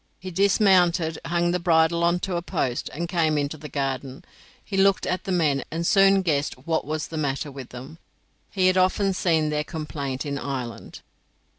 He 0.19 0.31
dismounted, 0.31 1.19
hung 1.27 1.51
the 1.51 1.59
bridle 1.59 2.03
on 2.03 2.19
to 2.21 2.35
a 2.35 2.41
post, 2.41 2.89
and 2.91 3.07
came 3.07 3.37
into 3.37 3.55
the 3.55 3.69
garden. 3.69 4.25
He 4.65 4.75
looked 4.75 5.05
at 5.05 5.25
the 5.25 5.31
men, 5.31 5.63
and 5.69 5.85
soon 5.85 6.23
guessed 6.23 6.55
what 6.65 6.85
was 6.85 7.09
the 7.09 7.17
matter 7.17 7.51
with 7.51 7.69
them; 7.69 7.99
he 8.49 8.65
had 8.65 8.77
often 8.77 9.13
seen 9.13 9.51
their 9.51 9.63
complaint 9.63 10.25
in 10.25 10.39
Ireland. 10.39 11.01